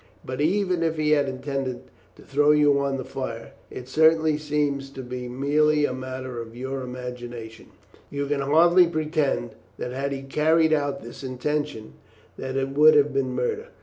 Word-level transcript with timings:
But 0.25 0.41
even 0.41 0.81
if 0.81 0.97
he 0.97 1.11
had 1.11 1.29
intended 1.29 1.81
to 2.15 2.23
throw 2.23 2.49
you 2.49 2.79
on 2.79 2.97
the 2.97 3.05
fire, 3.05 3.51
which 3.69 3.87
certainly 3.87 4.35
seems 4.35 4.89
to 4.89 5.03
be 5.03 5.27
merely 5.27 5.85
a 5.85 5.93
matter 5.93 6.41
of 6.41 6.55
your 6.55 6.81
imagination, 6.81 7.67
you 8.09 8.25
can 8.25 8.41
hardly 8.41 8.87
pretend 8.87 9.51
that 9.77 9.91
had 9.91 10.11
he 10.11 10.23
carried 10.23 10.73
out 10.73 11.03
this 11.03 11.23
intention 11.23 11.93
that 12.35 12.55
it 12.57 12.69
would 12.69 12.95
have 12.95 13.13
been 13.13 13.35
murder. 13.35 13.67